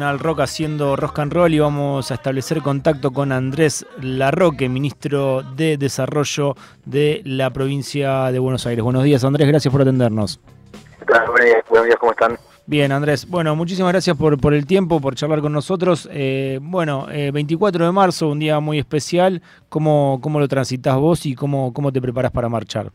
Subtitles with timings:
[0.00, 5.44] Al Rock haciendo rock and roll y vamos a establecer contacto con Andrés Larroque, ministro
[5.54, 8.82] de Desarrollo de la provincia de Buenos Aires.
[8.82, 10.40] Buenos días, Andrés, gracias por atendernos.
[11.06, 12.36] Buenos días, ¿cómo están?
[12.66, 13.24] Bien, Andrés.
[13.28, 16.08] Bueno, muchísimas gracias por, por el tiempo, por charlar con nosotros.
[16.10, 19.42] Eh, bueno, 24 eh, de marzo, un día muy especial.
[19.68, 22.90] ¿Cómo, cómo lo transitas vos y cómo, cómo te preparas para marchar?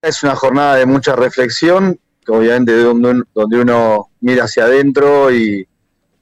[0.00, 5.68] Es una jornada de mucha reflexión, obviamente donde, donde uno mira hacia adentro y,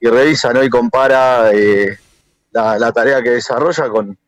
[0.03, 0.65] y revisa ¿no?
[0.65, 1.97] y compara eh,
[2.51, 4.19] la, tarea que desarrolla con,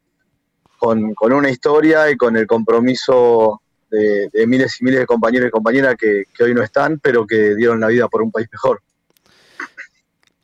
[0.78, 3.60] con, una historia y con el compromiso
[3.90, 7.80] de, miles y miles de compañeros y compañeras que, hoy no están, pero que dieron
[7.80, 8.82] la vida por un país mejor.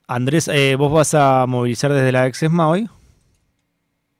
[0.08, 2.90] Andrés, eh, ¿vos vas a movilizar desde la Exesma hoy?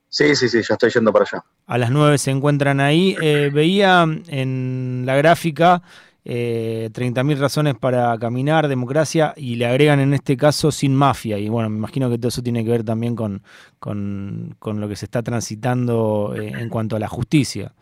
[0.07, 1.43] Sí, sí, sí, ya estoy yendo para allá.
[1.67, 3.17] A las 9 se encuentran ahí.
[3.21, 5.81] Eh, veía en la gráfica
[6.23, 11.37] eh, 30.000 razones para caminar, democracia, y le agregan en este caso sin mafia.
[11.37, 13.41] Y bueno, me imagino que todo eso tiene que ver también con,
[13.79, 17.73] con, lo que se está transitando eh, en cuanto a la justicia.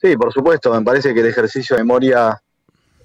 [0.00, 2.40] Sí, por supuesto, me parece que el ejercicio de memoria,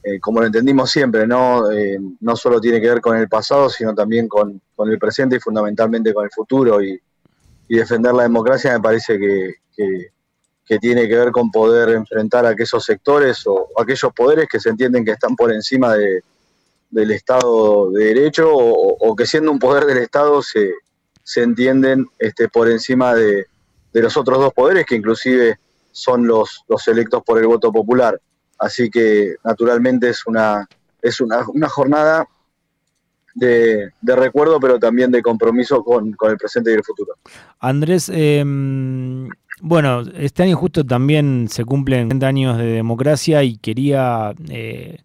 [0.03, 1.71] eh, como lo entendimos siempre, ¿no?
[1.71, 5.39] Eh, no solo tiene que ver con el pasado, sino también con, el presente y
[5.39, 6.81] fundamentalmente con el futuro.
[6.81, 6.99] Y,
[7.69, 10.12] defender la democracia me parece que
[10.79, 15.05] tiene que ver con poder enfrentar a aquellos sectores o aquellos poderes que se entienden
[15.05, 16.23] que están por encima de,
[16.89, 20.73] del Estado de Derecho o, que siendo un poder del Estado se,
[21.23, 23.47] se entienden este, por encima de,
[23.93, 25.59] los otros dos poderes que inclusive
[25.91, 28.19] son los, los electos por el voto popular.
[28.57, 30.67] Así que naturalmente es una,
[31.01, 32.27] es una, jornada
[33.35, 37.13] de, recuerdo, pero también de compromiso con, con, el presente y el futuro.
[37.59, 38.43] Andrés, eh,
[39.65, 44.97] bueno, este año justo también se cumplen 30 años de democracia y quería eh,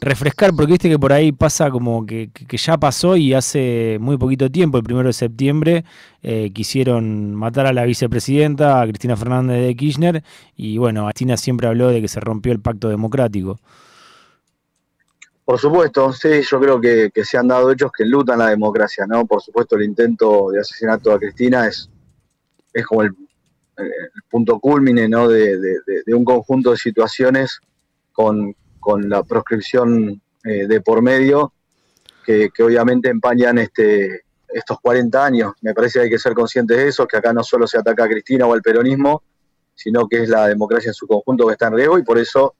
[0.00, 4.50] refrescar, porque viste que por ahí pasa como que, ya pasó y hace muy poquito
[4.50, 5.84] tiempo, el primero de septiembre,
[6.22, 10.24] eh, quisieron matar a la vicepresidenta, a Cristina Fernández de Kirchner,
[10.56, 13.60] y bueno, Cristina siempre habló de que se rompió el pacto democrático.
[15.44, 19.04] Por supuesto, sí, yo creo que, que se han dado hechos que lutan la democracia,
[19.06, 19.26] ¿no?
[19.26, 21.90] Por supuesto, el intento de asesinato a Cristina es,
[22.72, 23.14] es como el
[23.78, 25.28] el punto culmine ¿no?
[25.28, 25.52] de,
[26.08, 27.60] un conjunto de situaciones
[28.12, 28.54] con,
[29.02, 31.52] la proscripción eh, de por medio
[32.24, 35.52] que, obviamente empañan este, estos 40 años.
[35.60, 38.04] Me parece que hay que ser conscientes de eso, que acá no solo se ataca
[38.04, 39.22] a Cristina o al peronismo,
[39.74, 42.54] sino que es la democracia en su conjunto que está en riesgo y por eso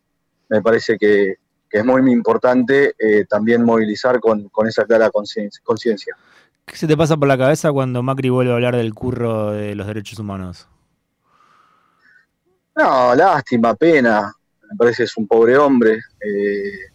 [0.49, 1.37] me parece que,
[1.71, 6.17] es muy importante eh, también movilizar con, con esa clara conciencia.
[6.65, 9.75] ¿Qué se te pasa por la cabeza cuando Macri vuelve a hablar del curro de
[9.75, 10.67] los derechos humanos?
[12.79, 14.33] No, lástima, pena.
[14.71, 16.93] Me parece que es un pobre hombre eh,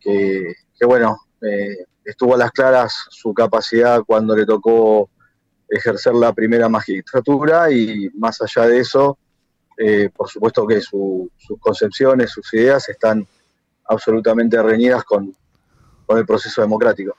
[0.00, 5.10] que, bueno, eh, estuvo a las claras su capacidad cuando le tocó
[5.68, 9.18] ejercer la primera magistratura y más allá de eso,
[9.76, 11.28] eh, por supuesto que sus
[11.60, 13.26] concepciones, sus ideas están
[13.88, 15.36] absolutamente reñidas con,
[16.06, 17.14] con el proceso democrático.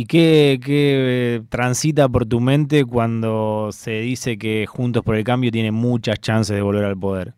[0.00, 5.72] ¿Y qué, transita por tu mente cuando se dice que Juntos por el Cambio tiene
[5.72, 7.34] muchas chances de volver al poder?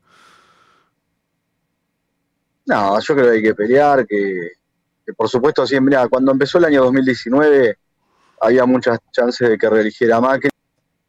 [2.65, 4.53] No, yo creo que hay que pelear, que,
[5.17, 7.79] por supuesto siempre, cuando empezó el año 2019
[8.41, 10.51] había muchas chances de que reeligiera Macri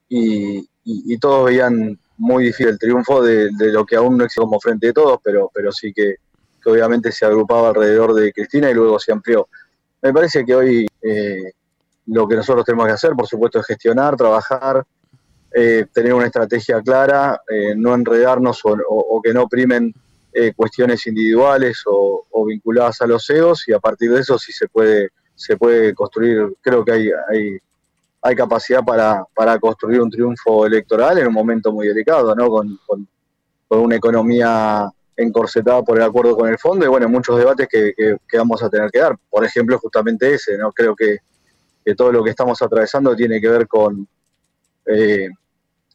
[0.09, 4.59] y, y, todos veían muy difícil el triunfo de, lo que aún no existe como
[4.59, 6.15] frente de todos, pero, pero sí que
[6.65, 9.47] obviamente se agrupaba alrededor de Cristina y luego se amplió.
[10.01, 11.51] Me parece que hoy eh,
[12.07, 14.83] lo que nosotros tenemos que hacer, por supuesto, es gestionar, trabajar,
[15.53, 19.93] eh, tener una estrategia clara, eh, no enredarnos o, que no primen
[20.55, 25.09] cuestiones individuales o, vinculadas a los egos y a partir de eso sí se puede,
[25.35, 27.09] se puede construir, creo que hay,
[28.19, 32.47] hay, capacidad para, para construir un triunfo electoral en un momento muy delicado, ¿no?
[32.47, 33.07] con, con
[33.79, 38.63] una economía encorsetada por el acuerdo con el fondo y bueno, muchos debates que, vamos
[38.63, 39.17] a tener que dar.
[39.29, 40.71] Por ejemplo, justamente ese, ¿no?
[40.71, 41.17] Creo que,
[41.95, 44.07] todo lo que estamos atravesando tiene que ver con,
[44.85, 45.27] eh,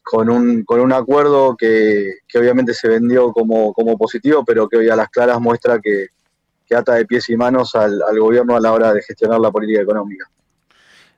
[0.03, 4.89] con, un, con un acuerdo que, obviamente se vendió como, como positivo, pero que hoy
[4.89, 6.07] a las claras muestra que,
[6.71, 9.81] ata de pies y manos al, al, gobierno a la hora de gestionar la política
[9.81, 10.29] económica.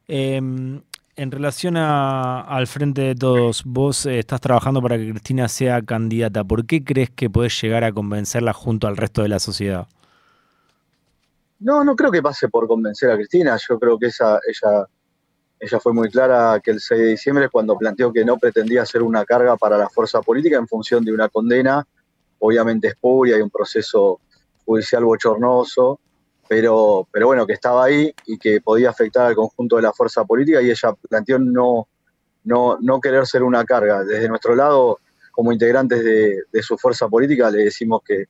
[0.07, 0.81] Em,
[1.21, 6.43] en relación al Frente de Todos, vos eh, estás trabajando para que Cristina sea candidata.
[6.43, 9.87] ¿Por qué crees que podés llegar a convencerla junto al resto de la sociedad?
[11.59, 13.55] No, no creo que pase por convencer a Cristina.
[13.69, 14.87] Yo creo que esa, ella,
[15.59, 19.03] ella fue muy clara que el 6 de diciembre cuando planteó que no pretendía ser
[19.03, 21.85] una carga para la fuerza política en función de una condena,
[22.39, 24.21] obviamente espuria y un proceso
[24.65, 25.99] judicial bochornoso,
[26.51, 30.25] pero, pero bueno, que estaba ahí y que podía afectar al conjunto de la fuerza
[30.25, 31.87] política y ella planteó no,
[32.43, 34.03] no, no querer ser una carga.
[34.03, 34.99] Desde nuestro lado,
[35.31, 38.25] como integrantes de, su fuerza política, le decimos que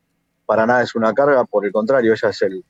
[0.46, 2.64] para nada es una carga, por el contrario, ella es el,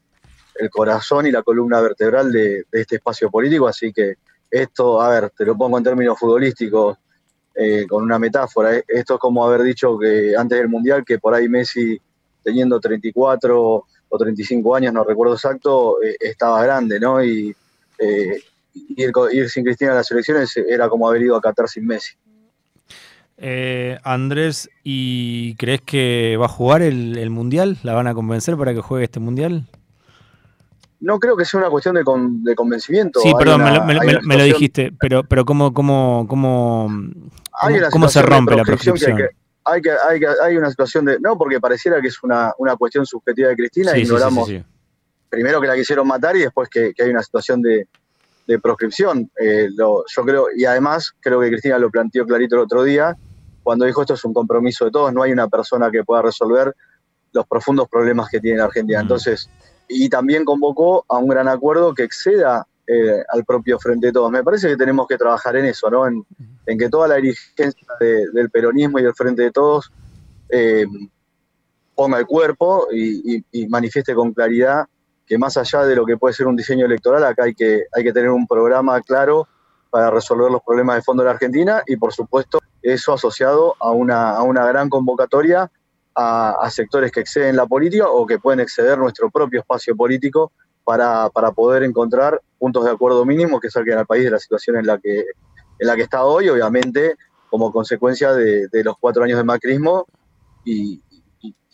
[0.70, 4.14] corazón y la columna vertebral de, este espacio político, así que
[4.50, 6.98] esto, a ver, te lo pongo en términos futbolísticos,
[7.56, 11.20] eh, con una metáfora, eh, esto es como haber dicho que antes del Mundial, que
[11.20, 12.00] por ahí Messi,
[12.42, 17.24] teniendo 34 o 35 años, no recuerdo exacto, eh, estaba grande, ¿no?
[17.24, 17.56] Y
[17.98, 18.42] eh,
[18.98, 22.14] ir, sin Cristina a las elecciones era como haber ido a Qatar sin Messi.
[23.38, 27.78] Eh, Andrés, ¿y crees que va a jugar el, Mundial?
[27.84, 29.66] ¿La van a convencer para que juegue este Mundial?
[31.00, 33.22] No creo que sea una cuestión de, convencimiento.
[33.22, 36.90] Sí, perdón, me, lo dijiste, pero, pero ¿cómo, cómo, cómo,
[37.92, 39.18] cómo, se rompe la prescripción?
[39.64, 41.20] Hay, que, hay, hay una situación de.
[41.20, 44.50] No, porque pareciera que es una, cuestión subjetiva de Cristina y ignoramos.
[45.30, 47.88] primero que la quisieron matar y después que, hay una situación de,
[48.62, 49.32] proscripción.
[49.40, 53.16] Eh, yo creo, y además creo que Cristina lo planteó clarito el otro día,
[53.64, 56.76] cuando dijo esto es un compromiso de todos, no hay una persona que pueda resolver
[57.32, 59.00] los profundos problemas que tiene la Argentina.
[59.00, 59.50] Entonces,
[59.88, 64.32] y también convocó a un gran acuerdo que exceda eh, al propio Frente de Todos.
[64.32, 66.08] Me parece que tenemos que trabajar en eso, ¿no?
[66.08, 66.26] En,
[66.78, 69.92] que toda la dirigencia del peronismo y del Frente de Todos
[70.50, 70.86] eh,
[71.96, 74.86] ponga el cuerpo y, manifieste con claridad
[75.26, 78.30] que más allá de lo que puede ser un diseño electoral, acá hay que, tener
[78.30, 79.48] un programa claro
[79.90, 83.92] para resolver los problemas de fondo de la Argentina y, por supuesto, eso asociado a
[83.92, 85.72] una, a una gran convocatoria
[86.16, 90.52] a, a, sectores que exceden la política o que pueden exceder nuestro propio espacio político
[90.84, 94.78] para, para poder encontrar puntos de acuerdo mínimos que salgan al país de la situación
[94.78, 97.16] en la que, en la que está hoy, obviamente
[97.52, 100.08] como consecuencia de, los cuatro años de macrismo
[100.66, 101.02] y,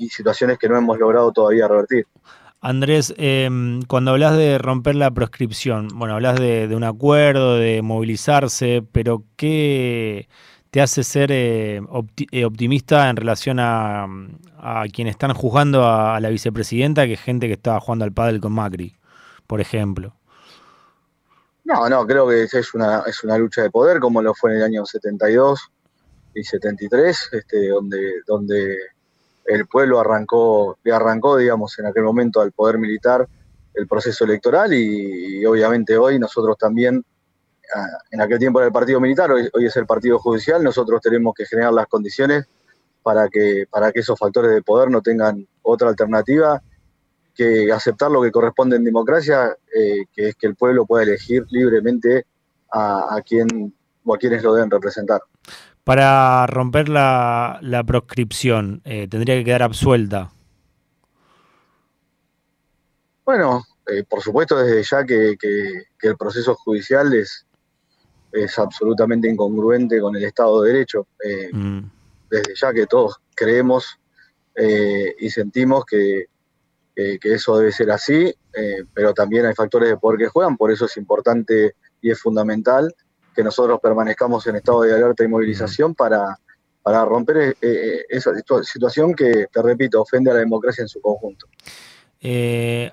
[0.10, 2.06] situaciones que no hemos logrado todavía revertir.
[2.62, 8.84] Andrés, em, cuando hablas de romper la proscripción, bueno, hablas de, un acuerdo, de movilizarse,
[8.92, 10.28] pero ¿qué
[10.72, 11.82] te hace ser eh,
[12.32, 14.08] eh, optimista en relación a,
[14.58, 18.54] a, quienes están juzgando a, la vicepresidenta que gente que estaba jugando al pádel con
[18.54, 18.98] Macri?
[19.48, 20.14] por ejemplo?
[21.64, 24.58] No, no, creo que es una, es una lucha de poder como lo fue en
[24.58, 25.72] el año 72
[26.34, 28.78] y 73, este, donde, donde
[29.46, 33.28] el pueblo arrancó, le arrancó, digamos, en aquel momento al poder militar
[33.74, 37.04] el proceso electoral y, obviamente hoy nosotros también,
[38.12, 41.34] en aquel tiempo era el partido militar, hoy, hoy, es el partido judicial, nosotros tenemos
[41.34, 42.46] que generar las condiciones
[43.04, 46.62] para que, para que esos factores de poder no tengan otra alternativa
[47.36, 51.46] que aceptar lo que corresponde en democracia, eh, que es que el pueblo pueda elegir
[51.50, 52.26] libremente
[52.72, 53.74] a, a quien
[54.04, 55.22] o a quienes lo deben representar.
[55.88, 60.32] Para romper la, proscripción, eh, ¿tendría que quedar absuelta?
[63.24, 65.38] Bueno, eh, por supuesto desde ya que,
[66.02, 67.47] el proceso judicial es,
[68.32, 71.08] es absolutamente incongruente con el Estado de Derecho.
[71.54, 71.80] Mm.
[72.30, 74.00] Desde ya que todos creemos
[75.20, 76.26] y sentimos que,
[76.96, 80.72] que eso debe ser así, eh, pero también hay factores de poder que juegan, por
[80.72, 82.94] eso es importante y es fundamental
[83.36, 86.40] que nosotros permanezcamos en estado de alerta y movilización para,
[86.82, 88.32] para romper eh, eh, esa
[88.64, 91.48] situación que, te repito, ofende a la democracia en su conjunto.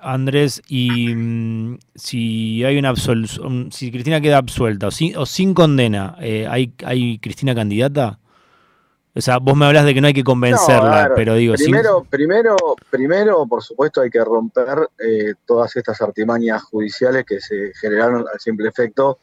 [0.01, 6.73] Andrés, y mm, si hay una absolución, si Cristina queda absuelta o sin, condena, ¿hay,
[6.83, 8.19] ¿hay Cristina candidata?
[9.17, 11.53] O sea, vos me hablas de que no hay que convencerla, pero digo...
[11.53, 12.57] Primero, primero,
[12.89, 18.39] primero, por supuesto, hay que romper eh, todas estas artimañas judiciales que se generaron al
[18.41, 19.19] simple efecto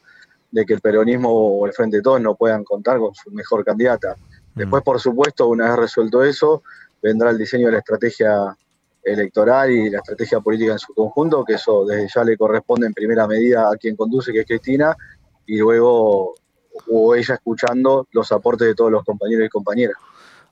[0.49, 3.63] de que el peronismo o el Frente de Todos no puedan contar con su mejor
[3.63, 4.15] candidata.
[4.55, 4.59] Mm.
[4.59, 6.63] Después, por supuesto, una vez resuelto eso,
[6.99, 8.57] vendrá el diseño de la estrategia
[9.03, 12.93] electoral y la estrategia política en su conjunto, que eso desde ya le corresponde en
[12.93, 14.95] primera medida a quien conduce, que es Cristina,
[15.45, 16.35] y luego
[16.89, 19.95] o ella escuchando los aportes de todos los compañeros y compañeras.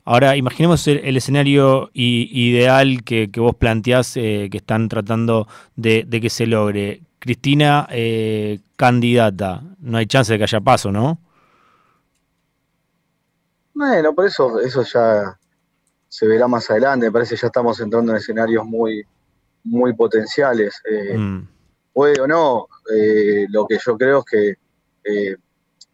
[0.04, 6.48] Ahora, imaginemos el, escenario ideal que, vos planteás, eh, que están tratando de, que se
[6.48, 7.04] logre.
[7.20, 11.20] Cristina, eh, candidata, no hay chance de que haya paso, ¿no?
[13.76, 15.38] Bueno, por eso, eso ya
[16.12, 17.06] se verá más adelante.
[17.06, 19.06] Me parece que ya estamos entrando en escenarios muy,
[19.64, 20.82] muy potenciales.
[20.92, 21.48] Eh, mm.
[21.94, 22.68] Puede o no,
[23.50, 25.38] lo que yo creo es que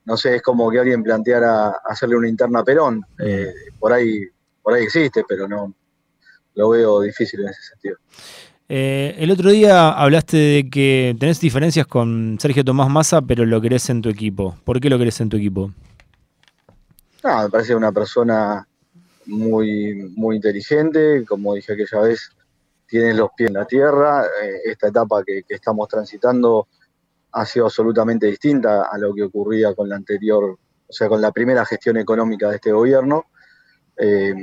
[0.07, 3.05] no sé, es como que alguien planteara hacerle una interna a Perón.
[3.19, 4.21] Eh, por ahí,
[4.63, 5.73] por ahí existe, pero no
[6.55, 7.97] lo veo difícil en ese sentido.
[8.69, 13.59] Eh, el otro día hablaste de que tenés diferencias con Sergio Tomás Massa, pero lo
[13.59, 14.57] querés en tu equipo.
[14.63, 15.73] ¿Por qué lo querés en tu equipo?
[17.21, 18.65] No, me parece una persona
[19.27, 22.31] muy, muy inteligente, como dije aquella vez,
[22.87, 24.25] tienen los pies en la tierra.
[24.25, 26.67] Eh, esta etapa que, estamos transitando
[27.31, 30.57] ha sido absolutamente distinta a lo que ocurría con la anterior,
[30.87, 33.25] o sea, con la primera gestión económica de este gobierno,
[33.97, 34.33] eh,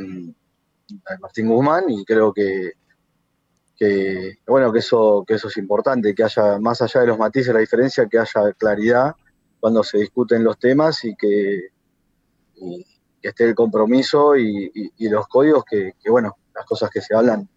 [1.21, 2.73] Martín Guzmán, y creo que,
[4.47, 7.61] bueno, que eso, que eso es importante, que haya, más allá de los matices, la
[7.61, 9.15] diferencia, que haya claridad
[9.59, 11.69] cuando se discuten los temas y que,
[13.29, 17.49] esté el compromiso y, los códigos que, bueno, las cosas que se hablan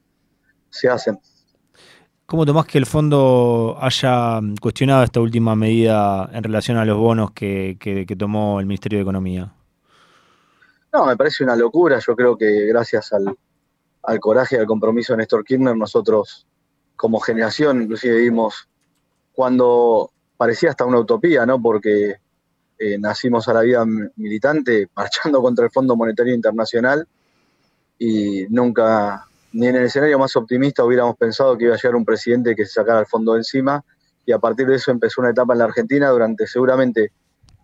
[0.69, 1.19] se hacen.
[2.25, 7.31] ¿Cómo tomás que el fondo haya cuestionado esta última medida en relación a los bonos
[7.31, 9.53] que, tomó el Ministerio de Economía?
[10.91, 11.99] No, me parece una locura.
[12.05, 16.47] Yo creo que gracias al, coraje y al compromiso de Néstor Kirchner, nosotros
[16.95, 18.67] como generación inclusive vimos
[19.31, 21.61] cuando parecía hasta una utopía, ¿no?
[21.61, 22.15] Porque
[22.79, 27.07] eh, nacimos a la vida militante marchando contra el Fondo Monetario Internacional
[27.99, 32.05] y nunca ni en el escenario más optimista hubiéramos pensado que iba a llegar un
[32.05, 33.83] presidente que se sacara el fondo de encima
[34.25, 37.11] y a partir de eso empezó una etapa en la Argentina durante seguramente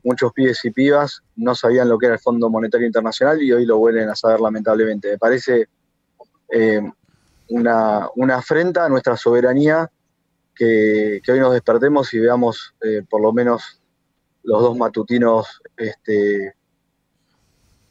[0.04, 3.66] muchos pibes y pibas no sabían lo que era el Fondo Monetario Internacional y hoy
[3.66, 5.12] lo vuelven a saber lamentablemente.
[5.12, 5.68] Me parece
[6.52, 6.82] eh,
[7.50, 9.90] una, afrenta a nuestra soberanía
[10.56, 13.82] que, hoy nos despertemos y veamos eh, por lo menos
[14.44, 16.54] los dos matutinos este,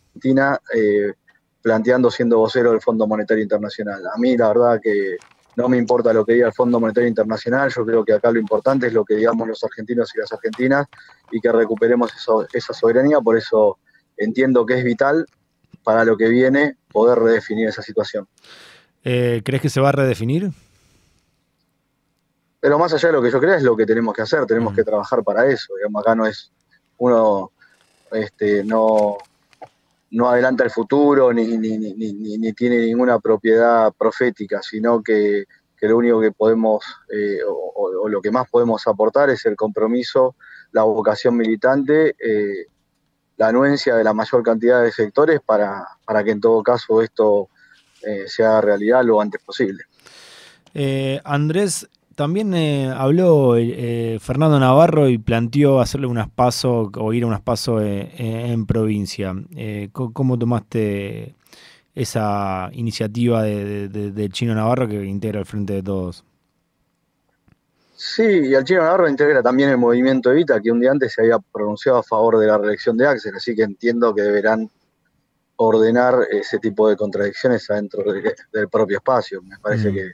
[0.08, 1.12] Argentina, eh,
[1.60, 4.02] planteando siendo vocero del Fondo Monetario Internacional.
[4.06, 5.16] A mí la verdad que
[5.56, 8.38] no me importa lo que diga el Fondo Monetario Internacional, yo creo que acá lo
[8.38, 10.86] importante es lo que digamos los argentinos y las argentinas
[11.30, 12.10] y que recuperemos
[12.52, 13.78] esa soberanía, por eso
[14.16, 15.26] entiendo que es vital
[15.82, 18.28] para lo que viene poder redefinir esa situación.
[19.04, 20.50] Eh, ¿Crees que se va a redefinir?
[22.62, 24.72] Pero más allá de lo que yo creo es lo que tenemos que hacer, tenemos
[24.72, 25.74] que trabajar para eso.
[25.74, 26.52] Digamos, acá no es
[26.98, 27.50] uno
[28.12, 29.16] este, no,
[30.12, 31.92] no adelanta el futuro ni, ni, ni,
[32.38, 35.44] ni, tiene ninguna propiedad profética, sino que,
[35.80, 40.36] lo único que podemos eh, o, lo que más podemos aportar es el compromiso,
[40.70, 42.66] la vocación militante, eh,
[43.38, 47.48] la anuencia de la mayor cantidad de sectores para, para que en todo caso esto
[48.02, 49.82] eh, sea realidad lo antes posible.
[51.24, 57.26] Andrés, también eh, habló eh, Fernando Navarro y planteó hacerle unas pasos o ir a
[57.26, 59.34] unas pasos eh, en provincia.
[59.92, 61.34] ¿Cómo tomaste
[61.94, 66.24] esa iniciativa del Chino Navarro que integra el Frente de Todos?
[67.94, 71.22] Sí, y el Chino Navarro integra también el movimiento Evita, que un día antes se
[71.22, 74.68] había pronunciado a favor de la reelección de Axel, así que entiendo que deberán
[75.56, 78.02] ordenar ese tipo de contradicciones adentro
[78.52, 79.40] del propio espacio.
[79.42, 79.94] Me parece mm.
[79.94, 80.12] que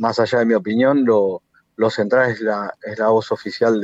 [0.00, 1.42] más allá de mi opinión, lo,
[1.90, 3.80] central es la, es la voz oficial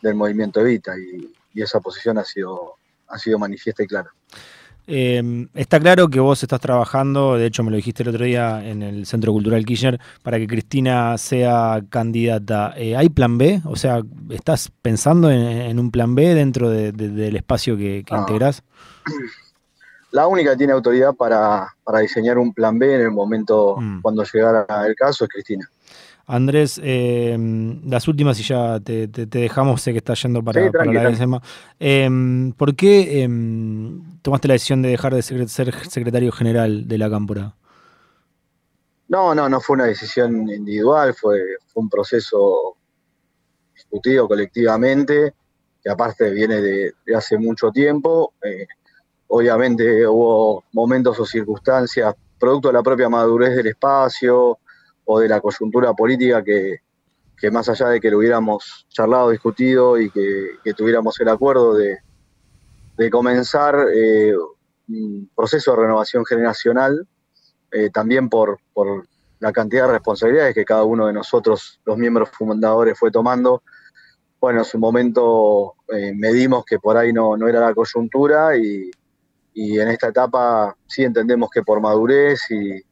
[0.00, 2.74] del movimiento Evita y, esa posición ha sido,
[3.06, 4.10] ha sido manifiesta y clara.
[4.88, 8.68] Em, está claro que vos estás trabajando, de hecho me lo dijiste el otro día
[8.68, 12.74] en el Centro Cultural Kirchner, para que Cristina sea candidata.
[12.76, 13.62] Eh, ¿Hay plan B?
[13.66, 18.64] O sea, ¿estás pensando en, un plan B dentro del espacio que, que integrás?
[20.14, 24.00] La única que tiene autoridad para, diseñar un plan B en el momento mm.
[24.00, 25.68] cuando llegara el caso es Cristina.
[26.28, 27.36] Andrés, eh,
[27.84, 31.42] las últimas y ya te, dejamos, sé que estás yendo para, la DSMA.
[31.80, 32.08] Eh,
[32.56, 37.56] ¿Por qué em, tomaste la decisión de dejar de ser, secretario general de la Cámpora?
[39.08, 41.40] No, no, no fue una decisión individual, fue,
[41.74, 42.76] un proceso
[43.74, 45.34] discutido colectivamente,
[45.82, 48.32] que aparte viene de, hace mucho tiempo.
[49.36, 54.60] Obviamente hubo momentos o circunstancias, producto de la propia madurez del espacio
[55.04, 60.08] o de la coyuntura política que, más allá de que lo hubiéramos charlado, discutido y
[60.08, 61.98] que, tuviéramos el acuerdo de,
[63.10, 64.36] comenzar eh,
[64.88, 67.04] un proceso de renovación generacional,
[67.72, 68.60] eh, también por,
[69.40, 73.64] la cantidad de responsabilidades que cada uno de nosotros, los miembros fundadores, fue tomando.
[74.40, 78.92] Bueno, en su momento eh, medimos que por ahí no, no era la coyuntura y,
[79.54, 82.82] y en esta etapa sí entendemos que por madurez y,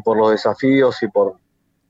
[0.00, 1.36] por los desafíos y por,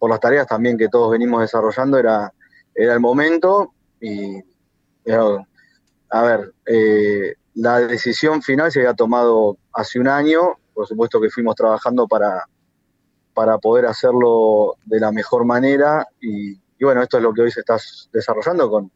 [0.08, 2.32] las tareas también que todos venimos desarrollando era,
[2.74, 4.42] era el momento y
[6.12, 11.30] a ver, eh, la decisión final se había tomado hace un año, por supuesto que
[11.30, 12.46] fuimos trabajando para,
[13.34, 17.50] para poder hacerlo de la mejor manera y, y bueno, esto es lo que hoy
[17.50, 17.76] se está
[18.12, 18.90] desarrollando con,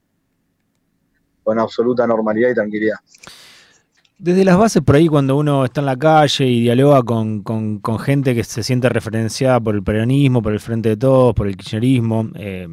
[1.43, 2.97] con absoluta normalidad y tranquilidad.
[4.19, 7.43] Desde las bases, por ahí cuando uno está en la calle y dialoga con,
[7.99, 11.57] gente que se siente referenciada por el peronismo, por el Frente de Todos, por el
[11.57, 12.69] kirchnerismo, eh,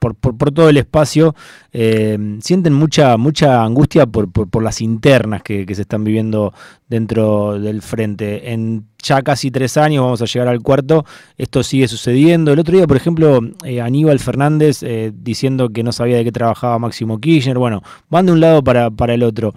[0.00, 1.34] por, por, todo el espacio,
[1.72, 6.54] eh, sienten mucha, mucha angustia por, por, las internas que, se están viviendo
[6.88, 8.50] dentro del frente.
[8.52, 11.04] En ya casi tres años, vamos a llegar al cuarto,
[11.36, 12.52] esto sigue sucediendo.
[12.52, 16.32] El otro día, por ejemplo, eh, Aníbal Fernández eh, diciendo que no sabía de qué
[16.32, 17.58] trabajaba Máximo Kirchner.
[17.58, 19.54] Bueno, van de un lado para, para el otro.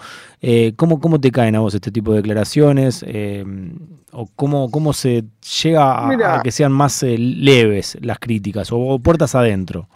[0.75, 3.05] ¿cómo, ¿Cómo te caen a vos este tipo de declaraciones?
[4.11, 5.23] ¿O cómo, cómo se
[5.63, 9.87] llega a, que sean más leves las críticas o puertas adentro?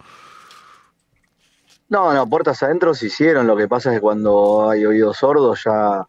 [1.89, 3.48] No, no, puertas adentro se hicieron.
[3.48, 6.06] Lo que pasa es que cuando hay oídos sordos ya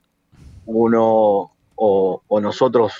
[0.66, 2.92] uno o, nosotros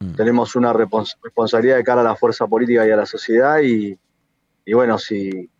[0.00, 0.14] mm.
[0.14, 3.98] tenemos una responsabilidad de cara a la fuerza política y a la sociedad y,
[4.72, 5.50] bueno, si,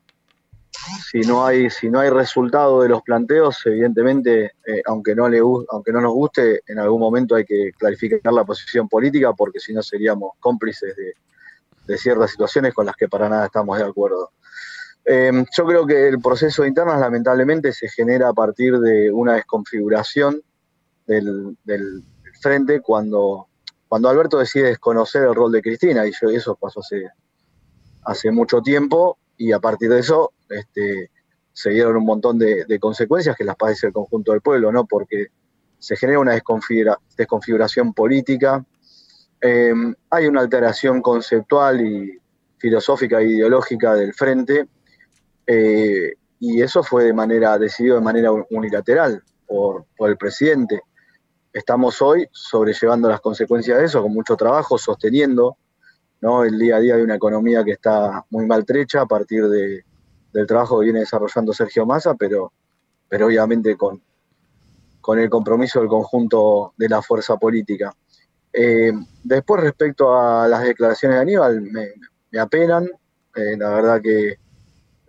[1.11, 5.41] si no hay si no hay resultado de los planteos, evidentemente, eh, aunque no le
[5.69, 9.75] aunque no nos guste, en algún momento hay que clarificar la posición política porque si
[9.75, 11.13] no seríamos cómplices de,
[11.87, 14.31] de ciertas situaciones con las que para nada estamos de acuerdo.
[15.05, 19.35] Em, yo creo que el proceso de internas lamentablemente se genera a partir de una
[19.35, 20.41] desconfiguración
[21.07, 21.57] del,
[22.41, 23.49] frente cuando,
[23.87, 27.09] cuando Alberto decide desconocer el rol de Cristina, y eso pasó hace,
[28.05, 31.11] hace mucho tiempo, y a partir de eso este,
[31.53, 34.87] se dieron un montón de, consecuencias que las padece el conjunto del pueblo, ¿no?
[34.87, 35.29] Porque
[35.79, 36.33] se genera una
[37.17, 38.65] desconfiguración política,
[39.41, 42.19] em, hay una alteración conceptual y
[42.57, 44.67] filosófica e ideológica del frente,
[45.47, 50.83] eh, y eso fue de manera, decidido de manera unilateral por, el presidente.
[51.53, 55.57] Estamos hoy sobrellevando las consecuencias de eso con mucho trabajo, sosteniendo
[56.21, 56.45] ¿no?
[56.45, 59.85] el día a día de una economía que está muy maltrecha a partir de,
[60.33, 62.53] del trabajo que viene desarrollando Sergio Massa, pero,
[63.09, 64.03] pero obviamente con,
[65.01, 67.95] con el compromiso del conjunto de la fuerza política.
[68.53, 72.89] Eh, después, respecto a las declaraciones de Aníbal, me, apenan.
[73.35, 74.39] Eh, la verdad que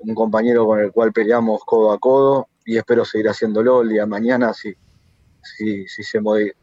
[0.06, 4.02] un compañero con el cual peleamos codo a codo y espero seguir haciéndolo el día
[4.02, 4.76] de mañana si,
[5.42, 6.20] si, se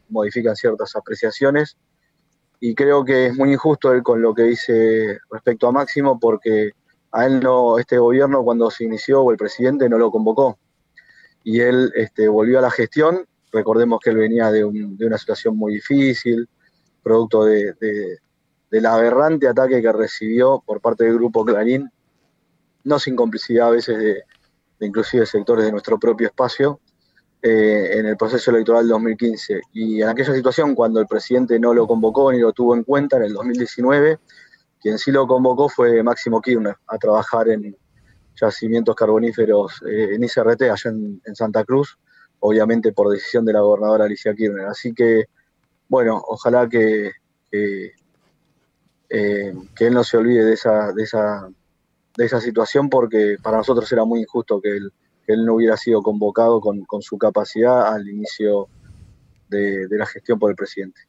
[0.09, 1.77] modifican ciertas apreciaciones.
[2.59, 6.71] Y creo que es muy injusto él con lo que dice respecto a Máximo porque
[7.11, 10.57] a él no, este gobierno cuando se inició o el presidente no lo convocó.
[11.43, 15.73] Y él este, volvió a la gestión, recordemos que él venía de, una situación muy
[15.73, 16.47] difícil,
[17.01, 17.75] producto de,
[18.71, 21.91] del aberrante ataque que recibió por parte del grupo Clarín
[22.83, 24.23] no sin complicidad a veces de,
[24.79, 26.79] inclusive sectores de nuestro propio espacio,
[27.41, 29.61] eh, en el proceso electoral 2015.
[29.73, 33.17] Y en aquella situación, cuando el presidente no lo convocó ni lo tuvo en cuenta
[33.17, 34.19] en el 2019,
[34.81, 37.75] quien sí lo convocó fue Máximo Kirchner a trabajar en
[38.35, 41.97] yacimientos carboníferos eh, en ICRT, allá en, Santa Cruz,
[42.39, 44.65] obviamente por decisión de la gobernadora Alicia Kirchner.
[44.65, 45.25] Así que,
[45.87, 47.11] bueno, ojalá que,
[47.51, 47.91] que,
[49.09, 51.49] eh, que él no se olvide de esa, de esa
[52.17, 54.93] de esa situación porque para nosotros era muy injusto que él,
[55.27, 58.67] él no hubiera sido convocado con, su capacidad al inicio
[59.49, 61.01] de, la gestión por el presidente.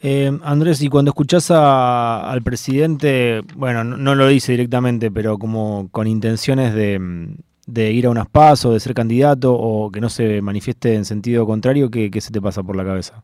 [0.00, 6.06] Eh, Andrés, y cuando escuchás al presidente, bueno, no, lo dice directamente, pero como con
[6.06, 11.04] intenciones de, ir a unas pasos, de ser candidato o que no se manifieste en
[11.04, 13.22] sentido contrario, ¿qué, ¿qué, se te pasa por la cabeza?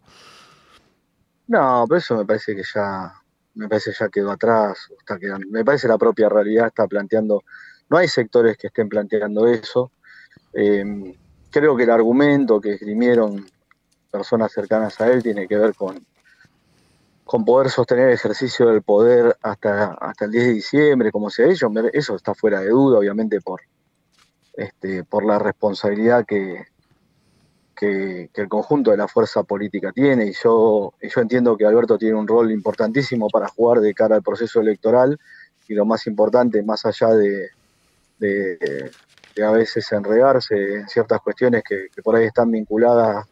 [1.46, 3.12] No, pero eso me parece que ya
[3.54, 7.42] me parece ya quedó atrás, está quedando, me parece la propia realidad está planteando,
[7.88, 9.90] no hay sectores que estén planteando eso.
[10.52, 11.14] Em,
[11.50, 13.46] creo que el argumento que esgrimieron
[14.10, 16.04] personas cercanas a él tiene que ver con,
[17.24, 21.44] con poder sostener el ejercicio del poder hasta, hasta el 10 de diciembre, como se
[21.44, 23.60] ha dicho, eso está fuera de duda, obviamente, por,
[24.54, 26.66] este, por la responsabilidad que,
[27.74, 32.14] que, el conjunto de la fuerza política tiene y yo, yo entiendo que Alberto tiene
[32.14, 35.18] un rol importantísimo para jugar de cara al proceso electoral
[35.68, 37.48] y lo más importante, más allá de,
[38.18, 38.90] de,
[39.42, 43.26] a veces enredarse en ciertas cuestiones que, por ahí están vinculadas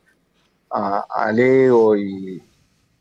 [0.71, 2.43] al ego y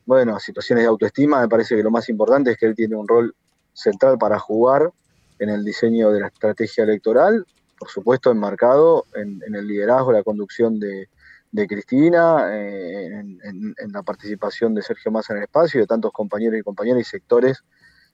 [0.06, 2.96] bueno, a situaciones de autoestima, me parece que lo más importante es que él tiene
[2.96, 3.34] un rol
[3.74, 4.92] central para jugar
[5.40, 7.46] en el diseño de la estrategia electoral,
[7.80, 11.08] por supuesto enmarcado en, en el liderazgo, la conducción de,
[11.52, 16.12] de Cristina, eh, en, la participación de Sergio Massa en el espacio y de tantos
[16.12, 17.64] compañeros y compañeras y sectores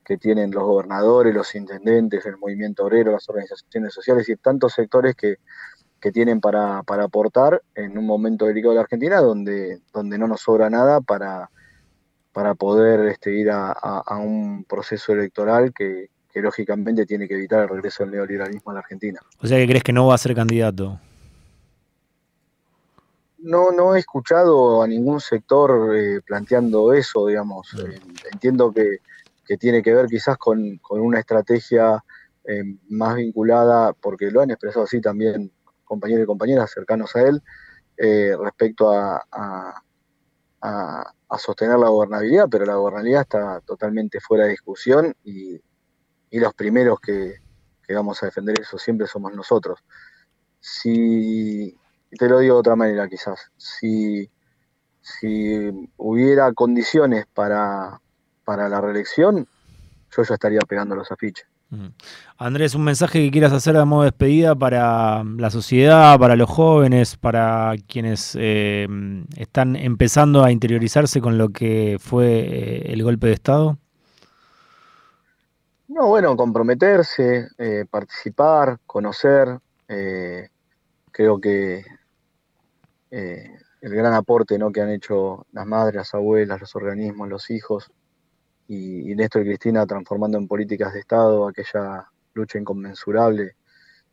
[0.03, 5.15] que tienen los gobernadores, los intendentes, el movimiento obrero, las organizaciones sociales y tantos sectores
[5.15, 5.37] que,
[6.13, 10.69] tienen para, aportar en un momento delicado de la Argentina donde, donde no nos sobra
[10.69, 11.49] nada para,
[12.31, 17.67] para poder este, ir a, un proceso electoral que, que lógicamente tiene que evitar el
[17.67, 19.19] regreso del neoliberalismo a la Argentina.
[19.41, 20.97] O sea que crees que no va a ser candidato
[23.39, 27.73] no, no he escuchado a ningún sector eh, planteando eso, digamos.
[27.73, 27.99] Eh,
[28.31, 28.99] entiendo que,
[29.59, 32.03] tiene que ver quizás con, una estrategia
[32.43, 35.53] eh, más vinculada, porque lo han expresado así también
[35.85, 37.41] compañeros y compañeras cercanos a él,
[37.97, 39.83] respecto a,
[41.39, 45.61] sostener la gobernabilidad, pero la gobernabilidad está totalmente fuera de discusión y,
[46.31, 47.35] los primeros que,
[47.95, 49.79] vamos a defender eso siempre somos nosotros.
[50.59, 51.73] Si,
[52.09, 54.29] te lo digo de otra manera quizás, si,
[55.01, 57.99] si hubiera condiciones para,
[58.43, 59.47] para la reelección,
[60.15, 61.45] yo ya estaría pegando los afiches.
[62.37, 66.49] Andrés, un mensaje que quieras hacer de modo de despedida para la sociedad, para los
[66.49, 68.87] jóvenes, para quienes eh,
[69.35, 73.77] están empezando a interiorizarse con lo que fue eh, el golpe de Estado.
[75.89, 79.59] No, bueno, comprometerse, eh, participar, conocer.
[79.87, 81.83] creo que
[83.09, 84.71] el gran aporte ¿no?
[84.71, 87.91] que han hecho las madres, las abuelas, los organismos, los hijos,
[88.67, 93.55] y, Néstor y Cristina transformando en políticas de Estado aquella lucha inconmensurable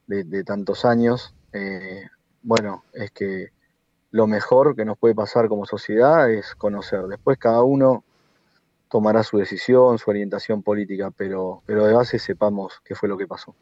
[0.06, 2.02] de, tantos años, eh,
[2.42, 3.48] bueno, es que
[4.10, 7.02] lo mejor que nos puede pasar como sociedad es conocer.
[7.06, 8.04] Después cada uno
[8.94, 13.26] tomará su decisión, su orientación política, pero, pero de base sepamos qué fue lo que
[13.26, 13.52] pasó.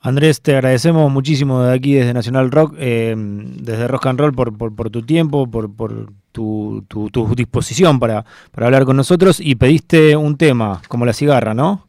[0.00, 4.56] Andrés, te agradecemos muchísimo de aquí, desde Nacional Rock, eh, desde Rock and Roll, por,
[4.56, 10.16] por, tu tiempo, por, por tu, tu, disposición para, para hablar con nosotros y pediste
[10.16, 11.86] un tema, como la cigarra, ¿no?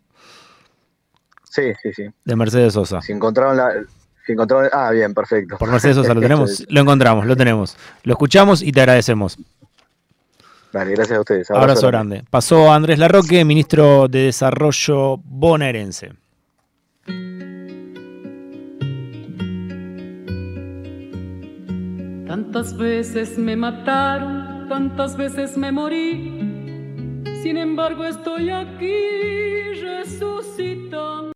[1.46, 2.04] Sí, sí, sí.
[2.26, 3.02] De Mercedes Sosa.
[3.02, 3.72] Si encontraron la,
[4.74, 5.58] ah, bien, perfecto.
[5.58, 6.66] Por Mercedes Sosa, ¿lo tenemos?
[6.68, 7.78] lo encontramos, lo tenemos.
[8.04, 9.38] Lo escuchamos y te agradecemos.
[10.72, 11.52] Vale, gracias a ustedes.
[11.52, 12.24] Abrazo, grande.
[12.30, 16.12] Pasó Andrés Larroque, ministro de Desarrollo bonaerense.
[22.28, 26.36] Tantas veces me mataron, tantas veces me morí.
[27.42, 31.32] Sin embargo, estoy aquí resucitado